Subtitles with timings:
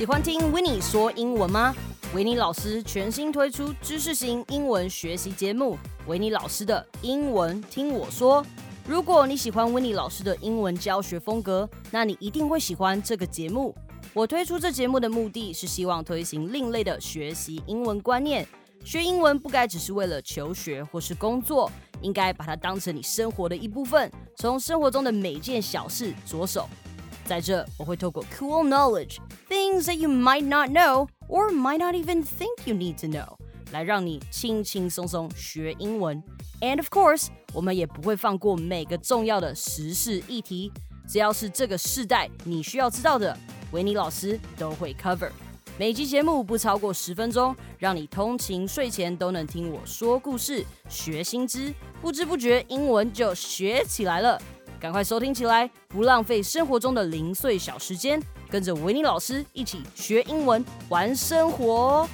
[0.00, 1.76] 喜欢听 w i n n i 说英文吗？
[2.14, 5.74] 维尼老师全新推出知识型英文学习节目
[6.06, 8.42] 《维尼老师的英文听我说》。
[8.88, 13.76] 如果你喜欢维尼老师的英文教学风格，那你一定会喜欢这个节目。
[14.14, 18.48] 我推出这节目的目的是希望推行另类的学习英文观念。
[18.82, 21.70] 学英文不该只是为了求学或是工作，
[22.00, 26.66] 应该把它当成你生活的一部分，从生活中的每件小事着手。
[27.26, 29.18] 在这，我会透过 cool knowledge
[29.50, 33.36] things that you might not know or might not even think you need to know，
[33.72, 36.22] 来让你轻轻松松学英文。
[36.60, 40.72] And of course，我们也不会放过每个重要的时事议题，
[41.08, 43.36] 只要是这个世代你需要知道的，
[43.72, 45.30] 维尼老师都会 cover。
[45.76, 54.40] 每集节目不超过十分钟，让你通勤睡前都能听我说故事、学新知，不知不觉英文就学起来了。
[54.78, 62.08] 赶快收听起来，不浪费生活中的零碎小时间，跟着维尼老师一起学英文、玩生活。